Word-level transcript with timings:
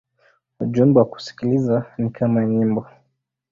Ujumbe 0.59 0.97
wa 0.99 1.05
kusikiliza 1.05 1.85
ni 1.97 2.09
kama 2.09 2.45
nyimbo. 2.45 2.87